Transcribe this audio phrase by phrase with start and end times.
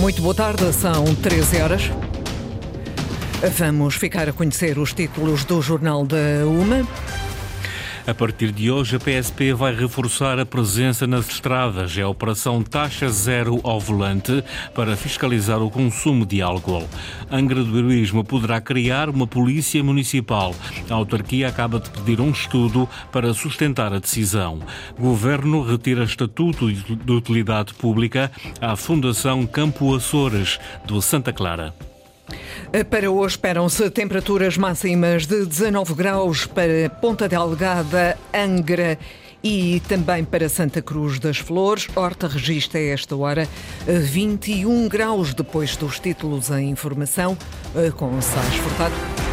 [0.00, 1.82] Muito boa tarde, são 13 horas.
[3.58, 6.88] Vamos ficar a conhecer os títulos do Jornal da UMA.
[8.10, 11.96] A partir de hoje, a PSP vai reforçar a presença nas estradas.
[11.96, 14.42] É a Operação Taxa Zero ao Volante
[14.74, 16.88] para fiscalizar o consumo de álcool.
[17.30, 20.52] Angra do Heroísmo poderá criar uma polícia municipal.
[20.90, 24.58] A autarquia acaba de pedir um estudo para sustentar a decisão.
[24.98, 28.28] Governo retira estatuto de utilidade pública
[28.60, 31.72] à Fundação Campo Açores, do Santa Clara.
[32.88, 38.98] Para hoje esperam-se temperaturas máximas de 19 graus para Ponta Delgada, Angra
[39.42, 41.88] e também para Santa Cruz das Flores.
[41.94, 43.48] Horta registra a esta hora
[43.86, 47.36] 21 graus depois dos títulos em informação
[47.96, 49.29] com Sais Furtado.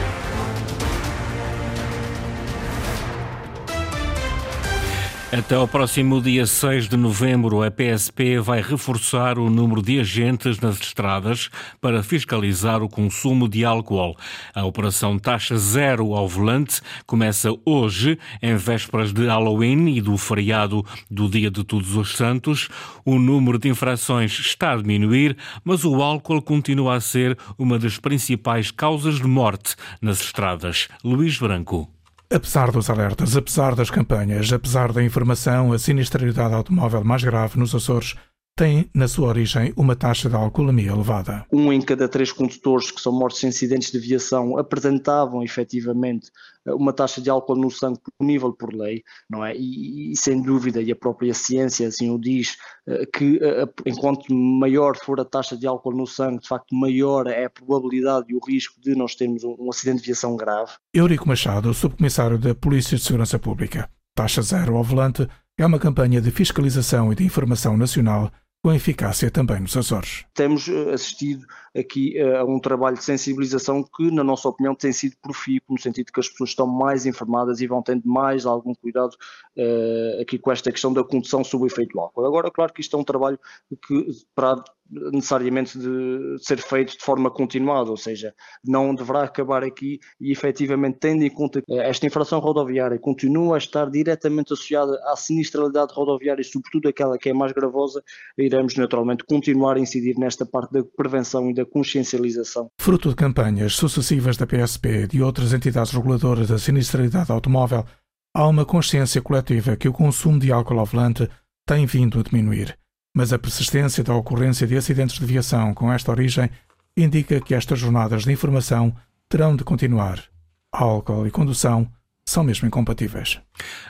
[5.30, 10.58] Até ao próximo dia 6 de novembro, a PSP vai reforçar o número de agentes
[10.62, 11.50] nas estradas
[11.82, 14.16] para fiscalizar o consumo de álcool.
[14.56, 20.86] A operação Taxa Zero ao Volante começa hoje, em vésperas de Halloween e do feriado
[21.12, 22.70] do Dia de Todos os Santos.
[23.04, 28.00] O número de infrações está a diminuir, mas o álcool continua a ser uma das
[28.00, 30.88] principais causas de morte nas estradas.
[31.04, 31.97] Luís Branco.
[32.30, 37.74] Apesar dos alertas, apesar das campanhas, apesar da informação, a sinistralidade automóvel mais grave nos
[37.74, 38.16] Açores
[38.58, 41.46] tem, na sua origem, uma taxa de alcoolemia elevada.
[41.54, 46.32] Um em cada três condutores que são mortos em acidentes de aviação apresentavam efetivamente
[46.66, 49.56] uma taxa de álcool no sangue punível por lei, não é?
[49.56, 54.34] E, e, sem dúvida, e a própria ciência assim o diz, eh, que eh, enquanto
[54.34, 58.36] maior for a taxa de álcool no sangue, de facto maior é a probabilidade e
[58.36, 60.72] o risco de nós termos um, um acidente de aviação grave.
[60.92, 63.88] Eurico Machado, subcomissário da Polícia de Segurança Pública.
[64.16, 65.28] Taxa zero ao volante
[65.60, 68.32] é uma campanha de fiscalização e de informação nacional
[68.64, 70.26] com eficácia também nos Açores.
[70.34, 74.92] Temos eh, assistido aqui eh, a um trabalho de sensibilização que, na nossa opinião, tem
[74.92, 78.74] sido profícuo, no sentido que as pessoas estão mais informadas e vão tendo mais algum
[78.74, 79.14] cuidado
[79.58, 82.26] uh, aqui com esta questão da condução sob efeito do álcool.
[82.26, 83.40] Agora, claro que isto é um trabalho
[83.88, 88.34] que, para necessariamente de ser feito de forma continuada, ou seja,
[88.64, 93.58] não deverá acabar aqui e efetivamente tendo em conta que esta infração rodoviária continua a
[93.58, 98.02] estar diretamente associada à sinistralidade rodoviária e sobretudo aquela que é mais gravosa,
[98.38, 102.70] iremos naturalmente continuar a incidir nesta parte da prevenção e da consciencialização.
[102.80, 107.86] Fruto de campanhas sucessivas da PSP e de outras entidades reguladoras da sinistralidade automóvel,
[108.34, 111.28] há uma consciência coletiva que o consumo de álcool ao volante
[111.66, 112.78] tem vindo a diminuir
[113.18, 116.52] mas a persistência da ocorrência de acidentes de viação com esta origem
[116.96, 118.96] indica que estas jornadas de informação
[119.28, 120.24] terão de continuar.
[120.72, 121.92] Álcool e condução
[122.24, 123.40] são mesmo incompatíveis.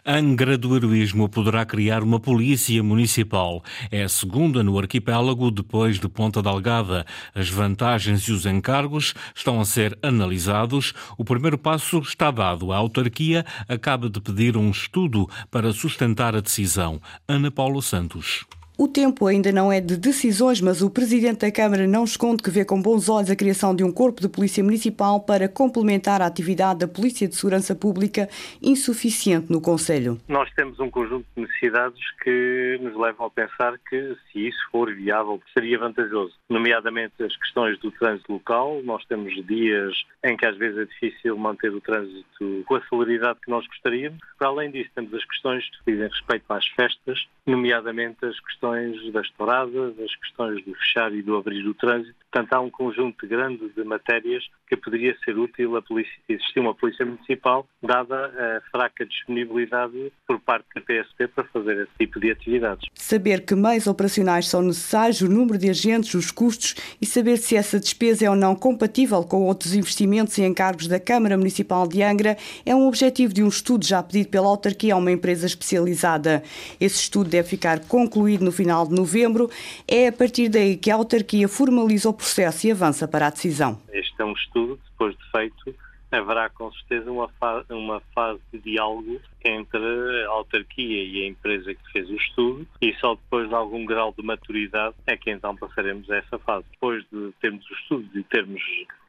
[0.05, 3.61] Angra do Heroísmo poderá criar uma polícia municipal.
[3.91, 7.05] É a segunda no arquipélago depois de Ponta Delgada.
[7.35, 10.93] As vantagens e os encargos estão a ser analisados.
[11.17, 12.71] O primeiro passo está dado.
[12.71, 17.01] A autarquia acaba de pedir um estudo para sustentar a decisão.
[17.27, 18.45] Ana Paula Santos.
[18.79, 22.51] O tempo ainda não é de decisões, mas o Presidente da Câmara não esconde que
[22.51, 26.27] vê com bons olhos a criação de um corpo de polícia municipal para complementar a
[26.27, 28.29] atividade da Polícia de Segurança Pública,
[28.61, 30.19] insuficiente no Conselho.
[30.27, 34.93] Nós temos um conjunto de necessidades que nos levam a pensar que, se isso for
[34.93, 38.79] viável, seria vantajoso, nomeadamente as questões do trânsito local.
[38.83, 43.39] Nós temos dias em que às vezes é difícil manter o trânsito com a celeridade
[43.43, 44.19] que nós gostaríamos.
[44.37, 49.13] Para além disso, temos as questões que dizem respeito às festas, nomeadamente as questões questões
[49.13, 52.15] das touradas, as questões do fechar e do abrir do trânsito.
[52.37, 56.75] Portanto, há um conjunto grande de matérias que poderia ser útil a polícia, existir uma
[56.75, 62.29] polícia municipal, dada a fraca disponibilidade por parte da PSP para fazer esse tipo de
[62.29, 62.87] atividades.
[62.93, 67.55] Saber que meios operacionais são necessários, o número de agentes, os custos e saber se
[67.55, 72.03] essa despesa é ou não compatível com outros investimentos e encargos da Câmara Municipal de
[72.03, 76.43] Angra é um objetivo de um estudo já pedido pela autarquia a uma empresa especializada.
[76.79, 79.49] Esse estudo deve ficar concluído no final de novembro.
[79.87, 82.26] É a partir daí que a autarquia formaliza o processo
[82.67, 83.81] e avança para a decisão.
[83.91, 85.75] Este é um estudo, depois de feito,
[86.11, 91.73] haverá com certeza uma, fa uma fase de diálogo entre a autarquia e a empresa
[91.73, 95.55] que fez o estudo e só depois de algum grau de maturidade é que então
[95.55, 96.65] passaremos a essa fase.
[96.71, 98.61] Depois de termos o estudo e termos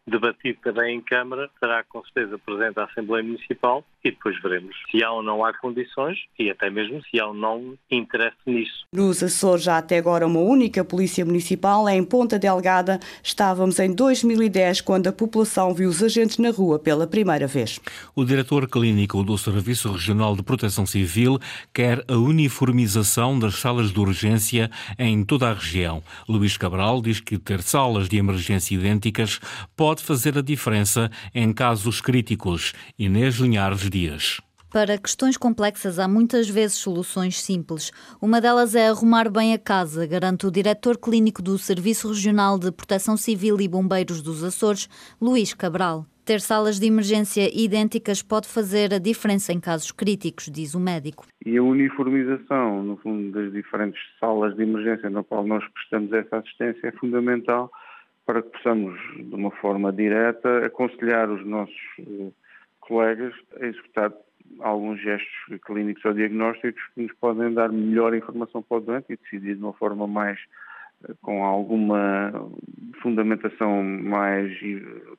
[0.09, 5.03] debatido também em Câmara, será com certeza presente à Assembleia Municipal e depois veremos se
[5.03, 8.87] há ou não há condições e até mesmo se há ou não interesse nisso.
[8.93, 12.99] Nos Açores, já até agora uma única polícia municipal, em Ponta Delgada.
[13.23, 17.81] Estávamos em 2010, quando a população viu os agentes na rua pela primeira vez.
[18.15, 21.39] O diretor clínico do Serviço Regional de Proteção Civil
[21.73, 26.03] quer a uniformização das salas de urgência em toda a região.
[26.29, 29.41] Luís Cabral diz que ter salas de emergência idênticas
[29.77, 32.73] pode fazer a diferença em casos críticos.
[32.99, 34.41] Inês Linhares Dias.
[34.71, 37.91] Para questões complexas há muitas vezes soluções simples.
[38.21, 42.71] Uma delas é arrumar bem a casa, garante o diretor clínico do Serviço Regional de
[42.71, 44.87] Proteção Civil e Bombeiros dos Açores,
[45.19, 46.05] Luís Cabral.
[46.23, 51.27] Ter salas de emergência idênticas pode fazer a diferença em casos críticos, diz o médico.
[51.47, 56.37] E a uniformização, no fundo, das diferentes salas de emergência na qual nós prestamos essa
[56.37, 57.71] assistência é fundamental
[58.29, 62.31] para que possamos, de uma forma direta, aconselhar os nossos eh,
[62.79, 64.13] colegas a executar
[64.61, 65.31] alguns gestos
[65.65, 69.63] clínicos ou diagnósticos que nos podem dar melhor informação para o doente e decidir de
[69.63, 70.39] uma forma mais
[71.23, 72.33] com alguma
[73.03, 74.53] fundamentação mais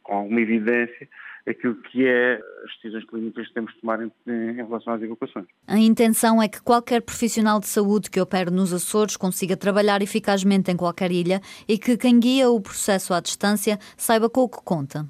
[0.04, 1.08] com alguma evidência
[1.48, 5.46] aquilo que é as decisões clínicas que temos de tomar em, em, relação às evacuações.
[5.68, 10.72] A intenção é que qualquer profissional de saúde que opere nos Açores consiga trabalhar eficazmente
[10.72, 14.64] em qualquer ilha e que quem guia o processo à distância saiba com o que
[14.64, 15.06] conta.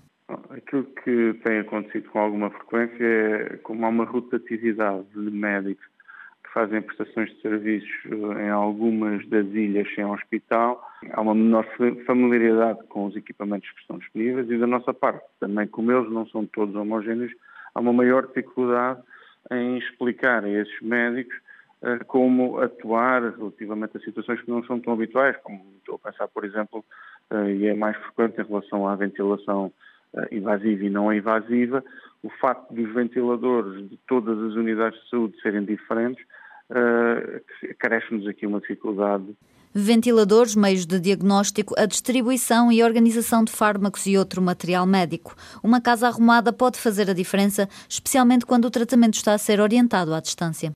[0.50, 5.86] Aquilo que tem acontecido com alguma frequência é como há uma rotatividade de médicos
[6.50, 11.66] que fazem prestações de serviços eh, em algumas das ilhas sem hospital, há uma menor
[12.06, 16.28] familiaridade com os equipamentos que estão disponíveis e da nossa parte, também como eles não
[16.28, 17.32] são todos homogéneos,
[17.74, 19.00] há uma maior dificuldade
[19.52, 21.38] em explicar a esses médicos
[21.84, 26.28] uh, como atuar relativamente a situações que não são tão habituais, como estou a pensar,
[26.28, 26.84] por exemplo,
[27.32, 29.72] uh, e é mais frequente em relação à ventilação
[30.32, 31.84] invasiva e não invasiva,
[32.24, 36.24] o facto dos ventiladores de todas as unidades de saúde serem diferentes,
[36.70, 39.36] uh, carece-nos aqui uma dificuldade
[39.74, 45.36] ventiladores, meios de diagnóstico, a distribuição e organização de fármacos e outro material médico.
[45.64, 50.14] Uma casa arrumada pode fazer a diferença, especialmente quando o tratamento está a ser orientado
[50.14, 50.72] à distância.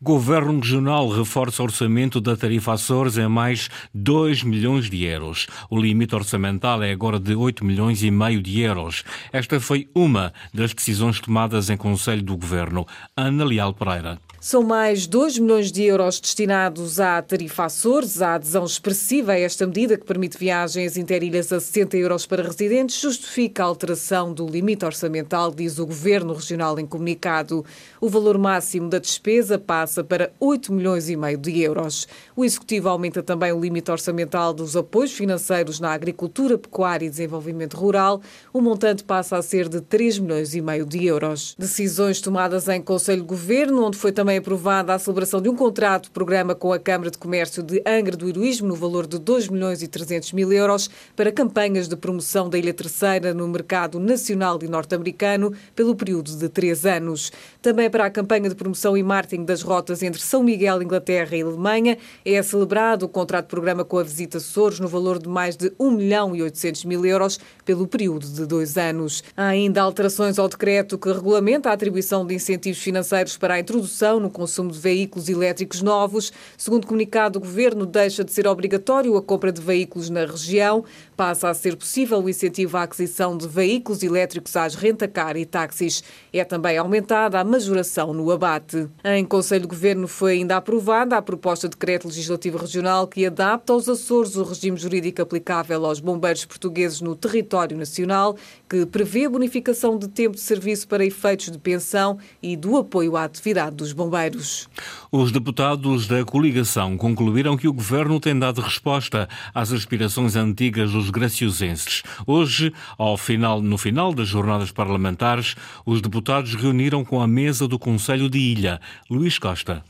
[0.00, 5.46] Governo Regional reforça o orçamento da tarifa Açores em mais 2 milhões de euros.
[5.70, 9.04] O limite orçamental é agora de 8 milhões e meio de euros.
[9.32, 12.86] Esta foi uma das decisões tomadas em Conselho do Governo.
[13.16, 14.18] Ana Leal Pereira.
[14.46, 18.20] São mais 2 milhões de euros destinados à tarifa Açores.
[18.20, 23.00] A adesão expressiva a esta medida, que permite viagens interilhas a 60 euros para residentes,
[23.00, 27.64] justifica a alteração do limite orçamental, diz o Governo Regional em comunicado.
[27.98, 32.06] O valor máximo da despesa passa para 8 milhões e meio de euros.
[32.36, 37.78] O Executivo aumenta também o limite orçamental dos apoios financeiros na agricultura, pecuária e desenvolvimento
[37.78, 38.20] rural.
[38.52, 41.56] O montante passa a ser de 3 milhões e meio de euros.
[41.58, 46.10] Decisões tomadas em Conselho de Governo, onde foi também aprovada a celebração de um contrato
[46.10, 49.82] programa com a Câmara de Comércio de Angra do Heroísmo no valor de 2 milhões
[49.82, 54.68] e 300 mil euros para campanhas de promoção da Ilha Terceira no mercado nacional e
[54.68, 57.32] norte-americano pelo período de três anos.
[57.60, 61.42] Também para a campanha de promoção e marketing das rotas entre São Miguel, Inglaterra e
[61.42, 65.72] Alemanha é celebrado o contrato programa com a Visita Açores no valor de mais de
[65.78, 69.22] 1 milhão e 800 mil euros pelo período de dois anos.
[69.36, 74.23] Há ainda alterações ao decreto que regulamenta a atribuição de incentivos financeiros para a introdução
[74.24, 76.32] no consumo de veículos elétricos novos.
[76.56, 80.84] Segundo comunicado, o Governo deixa de ser obrigatório a compra de veículos na região.
[81.16, 86.02] Passa a ser possível o incentivo à aquisição de veículos elétricos às rentacar e táxis.
[86.32, 88.88] É também aumentada a majoração no abate.
[89.04, 93.72] Em Conselho de Governo foi ainda aprovada a proposta de decreto legislativo regional que adapta
[93.72, 98.36] aos Açores o regime jurídico aplicável aos bombeiros portugueses no território nacional,
[98.68, 103.16] que prevê a bonificação de tempo de serviço para efeitos de pensão e do apoio
[103.16, 104.68] à atividade dos bombeiros.
[105.12, 111.03] Os deputados da coligação concluíram que o governo tem dado resposta às aspirações antigas dos
[111.10, 112.02] graciosenses.
[112.26, 117.78] Hoje, ao final, no final das jornadas parlamentares, os deputados reuniram com a mesa do
[117.78, 118.80] Conselho de Ilha.
[119.10, 119.84] Luís Costa.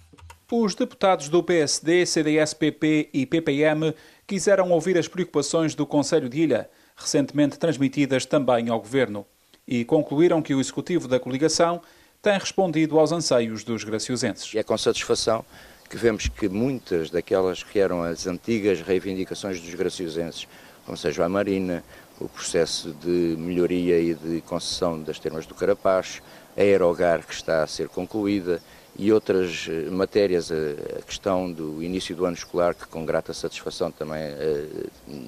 [0.50, 3.94] Os deputados do PSD, CDS-PP e PPM
[4.26, 9.26] quiseram ouvir as preocupações do Conselho de Ilha, recentemente transmitidas também ao Governo,
[9.66, 11.80] e concluíram que o Executivo da coligação
[12.22, 14.54] tem respondido aos anseios dos graciosenses.
[14.54, 15.44] É com satisfação
[15.88, 20.46] que vemos que muitas daquelas que eram as antigas reivindicações dos graciosenses,
[20.84, 21.82] como seja a Marina,
[22.20, 26.22] o processo de melhoria e de concessão das termas do Carapaz,
[26.56, 28.60] a Aerogar que está a ser concluída
[28.96, 33.90] e outras eh, matérias, a questão do início do ano escolar, que com grata satisfação
[33.90, 34.66] também eh,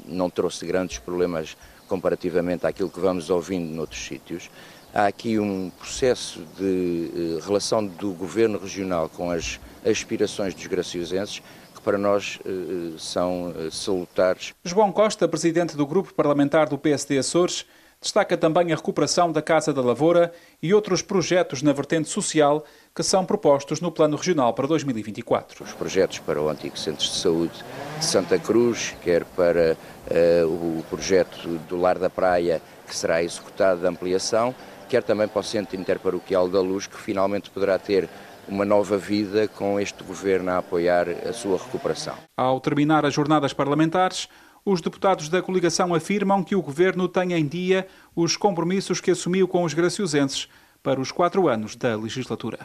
[0.06, 1.56] não trouxe grandes problemas
[1.88, 4.50] comparativamente àquilo que vamos ouvindo noutros sítios.
[4.94, 11.42] Há aqui um processo de eh, relação do governo regional com as aspirações dos graciosenses
[11.86, 14.52] para nós eh, são eh, salutares.
[14.64, 17.64] João Costa, presidente do grupo parlamentar do PSD Açores,
[18.02, 23.04] destaca também a recuperação da Casa da Lavoura e outros projetos na vertente social que
[23.04, 25.62] são propostos no Plano Regional para 2024.
[25.62, 27.64] Os projetos para o antigo Centro de Saúde
[28.00, 29.76] de Santa Cruz, quer para
[30.10, 34.52] uh, o projeto do Lar da Praia, que será executado de ampliação,
[34.88, 38.08] quer também para o Centro Interparoquial da Luz, que finalmente poderá ter
[38.48, 42.14] uma nova vida com este governo a apoiar a sua recuperação.
[42.36, 44.28] Ao terminar as jornadas parlamentares,
[44.64, 49.46] os deputados da coligação afirmam que o governo tem em dia os compromissos que assumiu
[49.46, 50.48] com os graciosenses
[50.86, 52.60] para os quatro anos da legislatura.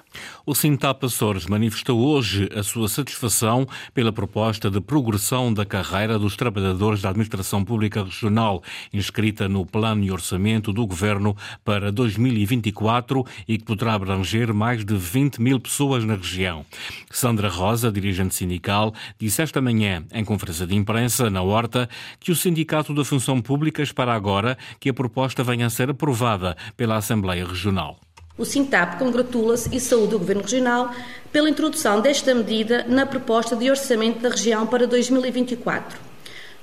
[0.46, 6.36] O Sintap Açores manifestou hoje a sua satisfação pela proposta de progressão da carreira dos
[6.36, 8.62] trabalhadores da Administração Pública Regional,
[8.94, 11.36] inscrita no Plano e Orçamento do Governo
[11.66, 16.64] para 2024 e que poderá abranger mais de 20 mil pessoas na região.
[17.10, 22.36] Sandra Rosa, dirigente sindical, disse esta manhã, em conferência de imprensa, na Horta, que o
[22.36, 27.48] Sindicato da Função Pública espera agora que a proposta venha a ser aprovada pela Assembleia
[27.48, 27.98] Regional.
[28.42, 30.92] O Sintap congratula-se e saúda o Governo Regional
[31.32, 36.00] pela introdução desta medida na proposta de orçamento da região para 2024,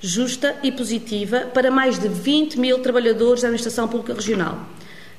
[0.00, 4.58] justa e positiva para mais de 20 mil trabalhadores da Administração Pública Regional,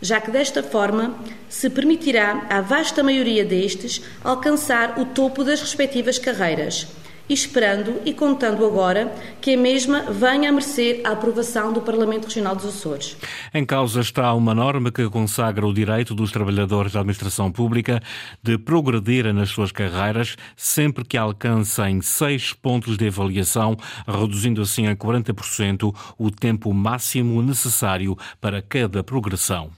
[0.01, 6.19] já que desta forma se permitirá à vasta maioria destes alcançar o topo das respectivas
[6.19, 6.87] carreiras
[7.29, 12.55] esperando e contando agora que a mesma venha a merecer a aprovação do Parlamento Regional
[12.55, 13.15] dos Açores.
[13.53, 18.01] Em causa está uma norma que consagra o direito dos trabalhadores da administração pública
[18.41, 24.95] de progredir nas suas carreiras sempre que alcancem seis pontos de avaliação, reduzindo assim a
[24.95, 29.69] 40% o tempo máximo necessário para cada progressão.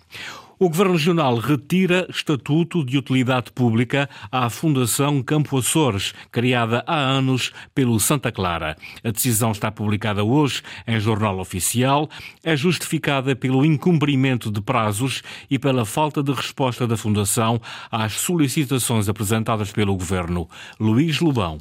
[0.61, 7.51] O Governo Regional retira estatuto de utilidade pública à Fundação Campo Açores, criada há anos
[7.73, 8.77] pelo Santa Clara.
[9.03, 12.07] A decisão está publicada hoje em Jornal Oficial.
[12.43, 19.09] É justificada pelo incumprimento de prazos e pela falta de resposta da Fundação às solicitações
[19.09, 20.47] apresentadas pelo Governo.
[20.79, 21.57] Luís Lobão.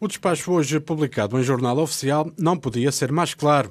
[0.00, 3.70] O despacho hoje publicado em Jornal Oficial não podia ser mais claro.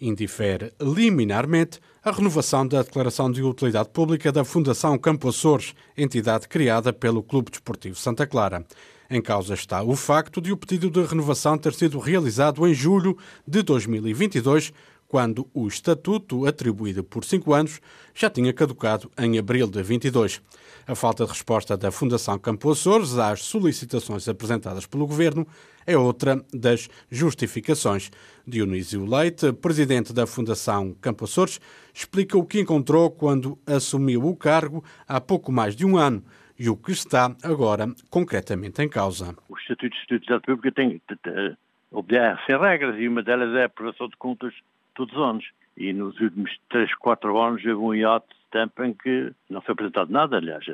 [0.00, 6.90] Indifere liminarmente a renovação da Declaração de Utilidade Pública da Fundação Campo Açores, entidade criada
[6.90, 8.64] pelo Clube Desportivo Santa Clara.
[9.10, 13.18] Em causa está o facto de o pedido de renovação ter sido realizado em julho
[13.46, 14.72] de 2022,
[15.10, 17.80] quando o estatuto, atribuído por cinco anos,
[18.14, 20.40] já tinha caducado em abril de 22.
[20.86, 25.44] A falta de resposta da Fundação Campo Açores às solicitações apresentadas pelo Governo
[25.84, 28.08] é outra das justificações.
[28.46, 31.60] Dionísio Leite, presidente da Fundação Campo Açores,
[31.92, 36.22] explica o que encontrou quando assumiu o cargo há pouco mais de um ano
[36.56, 39.34] e o que está agora concretamente em causa.
[39.48, 41.02] O Estatuto de Utilidade Pública tem,
[41.90, 44.54] obedece regras e uma delas é a aprovação de contas
[45.06, 45.44] todos os anos.
[45.76, 49.72] E nos últimos 3, 4 anos houve um hiato de tempo em que não foi
[49.72, 50.64] apresentado nada, aliás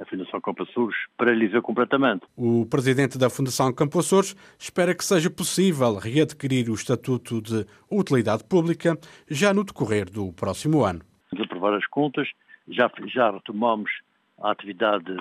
[0.00, 2.26] a Fundação Campo Açores paralisou completamente.
[2.36, 8.44] O presidente da Fundação Campo Açores espera que seja possível readquirir o Estatuto de Utilidade
[8.44, 8.98] Pública
[9.30, 11.02] já no decorrer do próximo ano.
[11.30, 12.28] Vamos aprovar as contas,
[12.68, 13.90] já, já retomamos
[14.42, 15.16] a atividade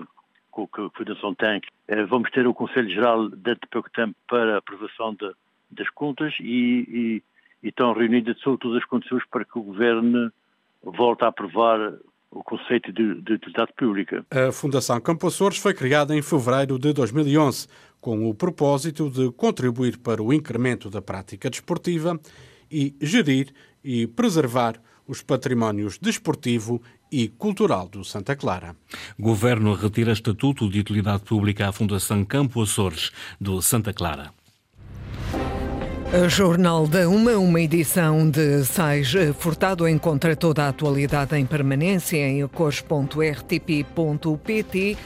[0.54, 1.62] que a Fundação tem.
[1.88, 5.32] Eh, vamos ter o Conselho Geral dentro de pouco tempo para a aprovação de,
[5.72, 7.24] das contas e, e,
[7.64, 10.32] e estão reunidas todas as condições para que o Governo
[10.84, 11.94] volte a aprovar
[12.32, 14.26] o conceito de, de utilidade pública.
[14.32, 17.68] A Fundação Campo Açores foi criada em fevereiro de 2011
[18.00, 22.20] com o propósito de contribuir para o incremento da prática desportiva
[22.72, 23.54] e gerir
[23.84, 28.76] e preservar os patrimónios desportivo e cultural do Santa Clara.
[29.20, 34.32] Governo retira estatuto de utilidade pública à Fundação Campo Açores do Santa Clara.
[36.14, 42.18] O Jornal da Uma, uma edição de Sais Furtado, encontra toda a atualidade em permanência
[42.18, 44.98] em acores.rtp.pt,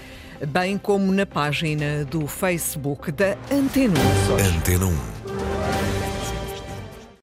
[0.48, 4.58] bem como na página do Facebook da Antena 1.
[4.58, 5.15] Antena 1.